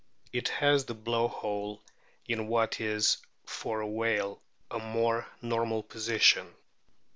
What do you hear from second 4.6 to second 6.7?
a more normal position.